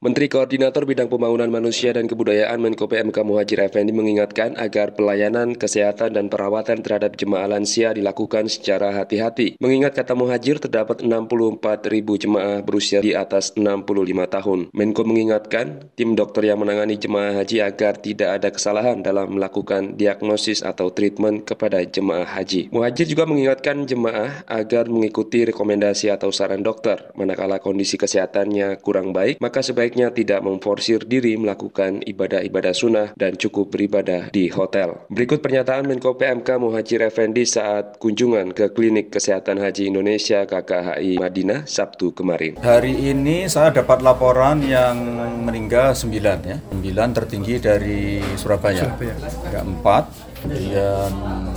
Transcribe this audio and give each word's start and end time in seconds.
Menteri 0.00 0.32
Koordinator 0.32 0.88
Bidang 0.88 1.12
Pembangunan 1.12 1.52
Manusia 1.52 1.92
dan 1.92 2.08
Kebudayaan 2.08 2.56
Menko 2.56 2.88
PMK 2.88 3.20
Muhajir 3.20 3.60
Effendi 3.60 3.92
mengingatkan 3.92 4.56
agar 4.56 4.96
pelayanan 4.96 5.52
kesehatan 5.52 6.16
dan 6.16 6.32
perawatan 6.32 6.80
terhadap 6.80 7.20
jemaah 7.20 7.44
lansia 7.44 7.92
dilakukan 7.92 8.48
secara 8.48 8.96
hati-hati. 8.96 9.60
Mengingat 9.60 9.92
kata 9.92 10.16
Muhajir 10.16 10.56
terdapat 10.56 11.04
64 11.04 11.92
ribu 11.92 12.16
jemaah 12.16 12.64
berusia 12.64 13.04
di 13.04 13.12
atas 13.12 13.52
65 13.60 13.84
tahun. 14.24 14.72
Menko 14.72 15.04
mengingatkan 15.04 15.92
tim 15.92 16.16
dokter 16.16 16.48
yang 16.48 16.64
menangani 16.64 16.96
jemaah 16.96 17.36
haji 17.36 17.60
agar 17.60 18.00
tidak 18.00 18.40
ada 18.40 18.48
kesalahan 18.48 19.04
dalam 19.04 19.36
melakukan 19.36 20.00
diagnosis 20.00 20.64
atau 20.64 20.88
treatment 20.88 21.44
kepada 21.44 21.84
jemaah 21.84 22.24
haji. 22.24 22.72
Muhajir 22.72 23.04
juga 23.04 23.28
mengingatkan 23.28 23.84
jemaah 23.84 24.48
agar 24.48 24.88
mengikuti 24.88 25.44
rekomendasi 25.44 26.08
atau 26.08 26.32
saran 26.32 26.64
dokter. 26.64 27.12
Manakala 27.20 27.60
kondisi 27.60 28.00
kesehatannya 28.00 28.80
kurang 28.80 29.12
baik, 29.12 29.44
maka 29.44 29.60
sebaik 29.60 29.89
sebaiknya 29.90 30.14
tidak 30.14 30.46
memforsir 30.46 31.02
diri 31.02 31.34
melakukan 31.34 31.98
ibadah-ibadah 32.06 32.70
sunnah 32.70 33.10
dan 33.18 33.34
cukup 33.34 33.74
beribadah 33.74 34.30
di 34.30 34.46
hotel. 34.46 35.02
Berikut 35.10 35.42
pernyataan 35.42 35.90
Menko 35.90 36.14
PMK 36.14 36.46
Muhajir 36.62 37.02
Effendi 37.02 37.42
saat 37.42 37.98
kunjungan 37.98 38.54
ke 38.54 38.70
Klinik 38.70 39.10
Kesehatan 39.10 39.58
Haji 39.58 39.90
Indonesia 39.90 40.46
KKHI 40.46 41.18
Madinah 41.18 41.66
Sabtu 41.66 42.14
kemarin. 42.14 42.54
Hari 42.62 43.10
ini 43.10 43.50
saya 43.50 43.74
dapat 43.74 43.98
laporan 44.06 44.62
yang 44.62 44.94
meninggal 45.42 45.98
9 45.98 46.06
ya. 46.46 46.62
9 46.70 47.18
tertinggi 47.18 47.58
dari 47.58 48.22
Surabaya. 48.38 48.94
Surabaya. 48.94 49.14
Ada 49.50 49.60
4. 49.66 50.30
Kemudian 50.46 51.10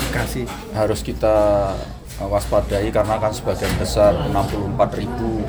Kasih. 0.09 0.49
harus 0.73 1.05
kita 1.05 1.69
waspadai 2.17 2.89
karena 2.89 3.21
kan 3.21 3.29
sebagian 3.29 3.71
besar 3.77 4.17
64 4.33 4.99
ribu 4.99 5.45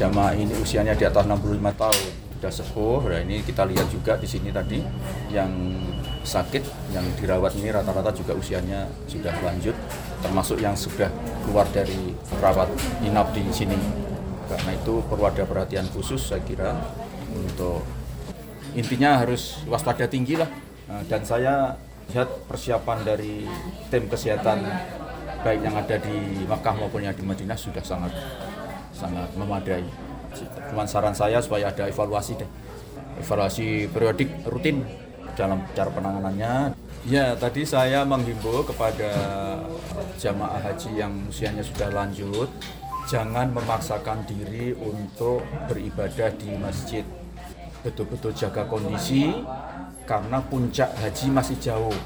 jamaah 0.00 0.32
ini 0.32 0.56
usianya 0.56 0.96
di 0.96 1.04
atas 1.04 1.28
65 1.28 1.60
tahun 1.76 2.04
sudah 2.40 2.52
sepuh. 2.56 3.00
Nah 3.04 3.20
ini 3.20 3.44
kita 3.44 3.68
lihat 3.68 3.92
juga 3.92 4.16
di 4.16 4.24
sini 4.24 4.48
tadi 4.48 4.80
yang 5.28 5.52
sakit, 6.24 6.64
yang 6.96 7.04
dirawat 7.20 7.52
ini 7.60 7.68
rata-rata 7.68 8.08
juga 8.16 8.32
usianya 8.32 8.88
sudah 9.04 9.36
lanjut, 9.44 9.76
termasuk 10.24 10.56
yang 10.56 10.72
sudah 10.72 11.12
keluar 11.44 11.68
dari 11.68 12.16
perawat 12.32 12.72
inap 13.04 13.28
di 13.36 13.44
sini. 13.52 13.76
Karena 14.48 14.72
itu 14.72 15.04
perlu 15.04 15.28
ada 15.28 15.44
perhatian 15.44 15.84
khusus 15.92 16.32
saya 16.32 16.40
kira 16.48 16.80
untuk 17.36 17.84
intinya 18.72 19.20
harus 19.20 19.60
waspada 19.68 20.08
tinggi 20.08 20.40
lah. 20.40 20.48
Nah, 20.88 21.04
dan 21.06 21.22
saya 21.28 21.76
lihat 22.08 22.48
persiapan 22.48 23.04
dari 23.04 23.44
tim 23.92 24.08
kesehatan 24.08 24.64
baik 25.44 25.60
yang 25.60 25.76
ada 25.76 25.96
di 26.00 26.44
Makkah 26.48 26.74
maupun 26.76 27.04
yang 27.04 27.14
di 27.14 27.22
Madinah 27.22 27.54
sudah 27.54 27.84
sangat 27.84 28.10
sangat 28.94 29.28
memadai. 29.38 29.84
Cuma 30.70 30.86
saran 30.86 31.14
saya 31.14 31.42
supaya 31.42 31.70
ada 31.70 31.90
evaluasi 31.90 32.38
deh. 32.38 32.50
Evaluasi 33.18 33.90
periodik 33.90 34.30
rutin 34.46 34.86
dalam 35.34 35.62
cara 35.74 35.90
penanganannya. 35.90 36.74
Ya, 37.08 37.32
tadi 37.32 37.64
saya 37.64 38.04
menghimbau 38.04 38.60
kepada 38.60 39.08
jamaah 40.20 40.60
haji 40.60 41.00
yang 41.00 41.12
usianya 41.32 41.64
sudah 41.64 41.88
lanjut, 41.88 42.52
jangan 43.08 43.48
memaksakan 43.56 44.20
diri 44.28 44.76
untuk 44.76 45.40
beribadah 45.64 46.28
di 46.36 46.52
masjid. 46.60 47.04
Betul-betul 47.80 48.36
jaga 48.36 48.68
kondisi 48.68 49.32
karena 50.04 50.44
puncak 50.44 50.92
haji 51.00 51.26
masih 51.32 51.56
jauh. 51.56 51.96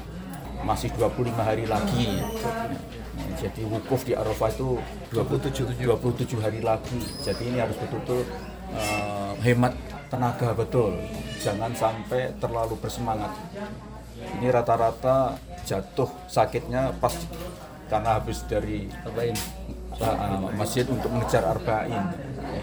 Masih 0.65 0.89
25 0.97 1.29
hari 1.37 1.69
lagi. 1.69 2.25
Jadi 3.37 3.61
wukuf 3.69 4.01
di 4.01 4.17
Arafah 4.17 4.49
itu 4.49 4.81
27, 5.13 5.77
27 5.77 6.41
hari 6.41 6.65
lagi. 6.65 6.97
Jadi 7.21 7.53
ini 7.53 7.61
harus 7.61 7.77
betul-betul 7.77 8.25
uh, 8.73 9.37
hemat 9.45 9.77
tenaga 10.09 10.57
betul. 10.57 10.97
Jangan 11.37 11.69
sampai 11.77 12.33
terlalu 12.41 12.81
bersemangat. 12.81 13.29
Ini 14.41 14.49
rata-rata 14.49 15.37
jatuh 15.69 16.09
sakitnya 16.25 16.97
pas 16.97 17.13
karena 17.85 18.17
habis 18.17 18.41
dari 18.49 18.89
arba'in 19.05 19.37
uh, 20.01 20.49
masjid 20.57 20.89
untuk 20.89 21.13
mengejar 21.13 21.45
arba'in. 21.45 22.09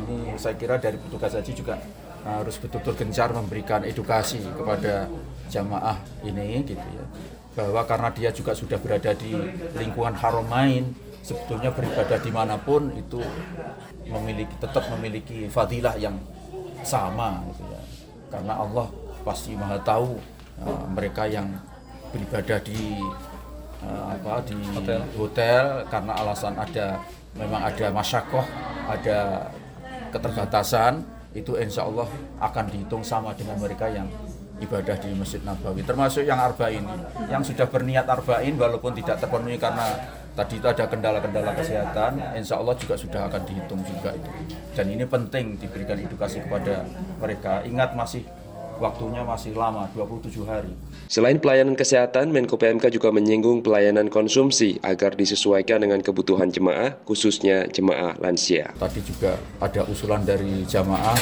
Ini 0.03 0.35
saya 0.43 0.59
kira 0.59 0.83
dari 0.83 0.99
petugas 0.99 1.39
haji 1.39 1.55
juga 1.55 1.79
harus 2.27 2.59
betul-betul 2.59 2.99
gencar 2.99 3.31
memberikan 3.31 3.87
edukasi 3.87 4.43
kepada 4.43 5.07
jamaah 5.51 5.99
ini 6.27 6.63
gitu 6.67 6.83
ya 6.83 7.07
bahwa 7.53 7.85
karena 7.85 8.09
dia 8.13 8.31
juga 8.33 8.57
sudah 8.57 8.81
berada 8.81 9.13
di 9.13 9.37
lingkungan 9.77 10.17
haramain 10.17 10.89
sebetulnya 11.23 11.71
beribadah 11.71 12.19
di 12.19 12.31
mana 12.33 12.57
pun 12.59 12.91
itu 12.97 13.21
memiliki 14.09 14.57
tetap 14.59 14.85
memiliki 14.97 15.47
fadilah 15.47 15.95
yang 16.01 16.19
sama 16.83 17.45
gitu 17.53 17.63
ya 17.71 17.83
karena 18.33 18.59
Allah 18.59 18.87
pasti 19.23 19.55
maha 19.55 19.79
tahu 19.87 20.19
uh, 20.65 20.85
mereka 20.91 21.31
yang 21.31 21.47
beribadah 22.11 22.59
di 22.65 22.99
uh, 23.87 24.05
apa 24.19 24.43
di 24.49 24.59
hotel. 24.75 25.01
hotel 25.15 25.65
karena 25.87 26.13
alasan 26.19 26.55
ada 26.59 26.99
memang 27.39 27.63
ada 27.63 27.87
masyakoh 27.95 28.45
ada 28.91 29.49
keterbatasan 30.11 31.07
itu 31.33 31.57
insya 31.57 31.89
Allah 31.89 32.09
akan 32.43 32.65
dihitung 32.69 33.01
sama 33.01 33.33
dengan 33.33 33.57
mereka 33.57 33.89
yang 33.89 34.05
ibadah 34.63 34.97
di 34.97 35.11
Masjid 35.13 35.43
Nabawi 35.43 35.83
termasuk 35.83 36.23
yang 36.23 36.39
arba'in 36.39 36.87
yang 37.29 37.43
sudah 37.43 37.67
berniat 37.67 38.07
arba'in 38.07 38.55
walaupun 38.55 38.95
tidak 38.95 39.19
terpenuhi 39.19 39.59
karena 39.59 39.85
tadi 40.33 40.57
itu 40.63 40.67
ada 40.71 40.89
kendala-kendala 40.89 41.53
kesehatan 41.53 42.23
insya 42.39 42.57
Allah 42.57 42.73
juga 42.79 42.97
sudah 42.97 43.29
akan 43.29 43.43
dihitung 43.45 43.83
juga 43.85 44.17
itu 44.17 44.31
dan 44.73 44.87
ini 44.89 45.05
penting 45.05 45.61
diberikan 45.61 45.99
edukasi 46.01 46.41
kepada 46.41 46.87
mereka 47.21 47.61
ingat 47.69 47.93
masih 47.93 48.25
waktunya 48.83 49.23
masih 49.23 49.55
lama 49.55 49.87
27 49.95 50.43
hari. 50.43 50.75
Selain 51.07 51.39
pelayanan 51.39 51.79
kesehatan, 51.79 52.35
Menko 52.35 52.59
PMK 52.59 52.91
juga 52.91 53.15
menyinggung 53.15 53.63
pelayanan 53.63 54.11
konsumsi 54.11 54.83
agar 54.83 55.15
disesuaikan 55.15 55.87
dengan 55.87 56.03
kebutuhan 56.03 56.51
jemaah, 56.51 56.99
khususnya 57.07 57.71
jemaah 57.71 58.19
lansia. 58.19 58.75
Tadi 58.75 59.01
juga 59.07 59.39
ada 59.63 59.87
usulan 59.87 60.27
dari 60.27 60.67
jemaah 60.67 61.15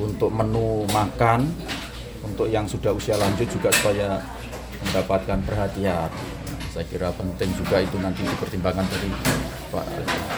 untuk 0.00 0.32
menu 0.32 0.88
makan 0.88 1.44
untuk 2.32 2.48
yang 2.48 2.64
sudah 2.64 2.96
usia 2.96 3.12
lanjut 3.20 3.44
juga 3.52 3.68
supaya 3.76 4.16
mendapatkan 4.88 5.38
perhatian. 5.44 6.08
Saya 6.72 6.88
kira 6.88 7.12
penting 7.12 7.52
juga 7.52 7.84
itu 7.84 8.00
nanti 8.00 8.24
dipertimbangkan 8.24 8.88
dari 8.88 9.12
Pak 9.68 9.86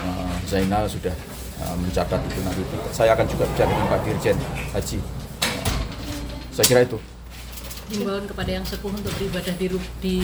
uh, 0.03 0.35
Zainal 0.51 0.91
sudah 0.91 1.15
uh, 1.63 1.79
mencatat 1.79 2.19
itu 2.27 2.41
nanti. 2.43 2.63
Saya 2.91 3.15
akan 3.15 3.27
juga 3.31 3.47
bicara 3.47 3.71
dengan 3.71 3.87
Pak 3.87 4.01
Dirjen 4.03 4.39
Haji. 4.75 4.99
Saya 6.51 6.67
kira 6.67 6.81
itu. 6.83 6.99
Himbauan 7.95 8.27
kepada 8.27 8.51
yang 8.51 8.67
sepuh 8.67 8.91
untuk 8.91 9.15
beribadah 9.15 9.55
di, 9.55 9.67
di 10.03 10.17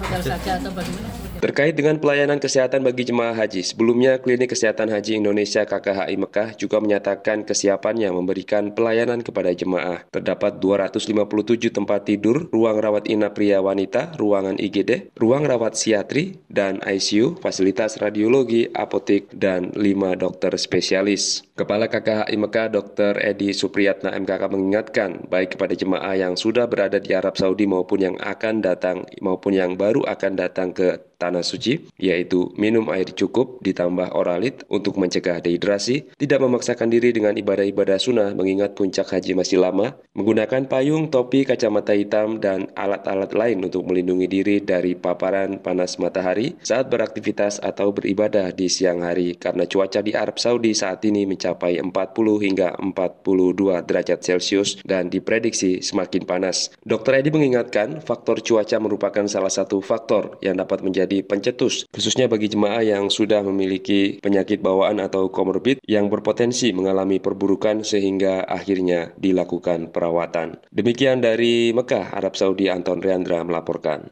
hotel 0.00 0.20
saja 0.22 0.60
atau 0.60 0.70
bagaimana? 0.72 1.26
Terkait 1.36 1.76
dengan 1.76 2.00
pelayanan 2.00 2.40
kesehatan 2.40 2.80
bagi 2.80 3.04
jemaah 3.12 3.36
haji, 3.36 3.60
sebelumnya 3.60 4.16
Klinik 4.16 4.56
Kesehatan 4.56 4.88
Haji 4.88 5.20
Indonesia 5.20 5.68
KKHI 5.68 6.16
Mekah 6.16 6.56
juga 6.56 6.80
menyatakan 6.80 7.44
kesiapannya 7.44 8.08
memberikan 8.08 8.72
pelayanan 8.72 9.20
kepada 9.20 9.52
jemaah. 9.52 10.00
Terdapat 10.08 10.64
257 10.64 11.68
tempat 11.68 12.08
tidur, 12.08 12.48
ruang 12.48 12.80
rawat 12.80 13.04
inap 13.12 13.36
pria 13.36 13.60
wanita, 13.60 14.16
ruangan 14.16 14.56
IGD, 14.56 15.12
ruang 15.20 15.44
rawat 15.44 15.76
psiatri, 15.76 16.40
dan 16.48 16.80
ICU, 16.80 17.36
fasilitas 17.36 18.00
radiologi, 18.00 18.72
apotik, 18.72 19.28
dan 19.36 19.76
5 19.76 20.16
dokter 20.16 20.56
spesialis. 20.56 21.44
Kepala 21.56 21.88
KKHI 21.88 22.36
Mekah 22.36 22.68
Dr. 22.68 23.16
Edi 23.16 23.56
Supriyatna 23.56 24.12
MKK 24.12 24.52
mengingatkan 24.52 25.24
baik 25.28 25.56
kepada 25.56 25.72
jemaah 25.72 26.12
yang 26.12 26.36
sudah 26.36 26.68
berada 26.68 27.00
di 27.00 27.16
Arab 27.16 27.36
Saudi 27.40 27.64
maupun 27.64 27.96
yang 27.96 28.16
akan 28.20 28.60
datang 28.60 29.08
maupun 29.24 29.56
yang 29.56 29.65
baru 29.74 30.06
akan 30.06 30.32
datang 30.38 30.70
ke 30.70 31.15
tanah 31.16 31.42
suci, 31.42 31.88
yaitu 31.96 32.52
minum 32.60 32.88
air 32.92 33.08
cukup 33.12 33.60
ditambah 33.64 34.12
oralit 34.12 34.62
untuk 34.68 35.00
mencegah 35.00 35.40
dehidrasi, 35.40 36.12
tidak 36.20 36.44
memaksakan 36.44 36.92
diri 36.92 37.12
dengan 37.12 37.32
ibadah-ibadah 37.36 37.96
sunnah 37.96 38.36
mengingat 38.36 38.76
puncak 38.76 39.08
haji 39.08 39.32
masih 39.32 39.60
lama, 39.60 39.96
menggunakan 40.12 40.68
payung, 40.68 41.08
topi, 41.08 41.48
kacamata 41.48 41.96
hitam, 41.96 42.38
dan 42.38 42.68
alat-alat 42.76 43.32
lain 43.32 43.64
untuk 43.64 43.88
melindungi 43.88 44.28
diri 44.28 44.56
dari 44.60 44.92
paparan 44.92 45.58
panas 45.60 45.96
matahari 45.96 46.56
saat 46.60 46.92
beraktivitas 46.92 47.58
atau 47.64 47.90
beribadah 47.90 48.52
di 48.52 48.68
siang 48.68 49.00
hari 49.00 49.34
karena 49.38 49.64
cuaca 49.64 50.04
di 50.04 50.12
Arab 50.12 50.36
Saudi 50.36 50.76
saat 50.76 51.00
ini 51.08 51.24
mencapai 51.24 51.80
40 51.80 51.92
hingga 52.44 52.76
42 52.76 53.86
derajat 53.88 54.20
Celcius 54.20 54.82
dan 54.84 55.08
diprediksi 55.08 55.80
semakin 55.80 56.28
panas. 56.28 56.74
Dr. 56.82 57.22
Edi 57.22 57.30
mengingatkan 57.32 58.02
faktor 58.02 58.42
cuaca 58.42 58.76
merupakan 58.82 59.24
salah 59.30 59.52
satu 59.52 59.78
faktor 59.80 60.36
yang 60.42 60.58
dapat 60.58 60.82
menjadi 60.82 61.05
menjadi 61.06 61.22
pencetus, 61.22 61.86
khususnya 61.94 62.26
bagi 62.26 62.50
jemaah 62.50 62.82
yang 62.82 63.06
sudah 63.06 63.46
memiliki 63.46 64.18
penyakit 64.18 64.58
bawaan 64.58 64.98
atau 64.98 65.30
komorbid 65.30 65.78
yang 65.86 66.10
berpotensi 66.10 66.74
mengalami 66.74 67.22
perburukan 67.22 67.86
sehingga 67.86 68.42
akhirnya 68.42 69.14
dilakukan 69.14 69.94
perawatan. 69.94 70.58
Demikian 70.74 71.22
dari 71.22 71.70
Mekah, 71.70 72.10
Arab 72.10 72.34
Saudi, 72.34 72.66
Anton 72.66 72.98
Riandra 72.98 73.38
melaporkan. 73.46 74.10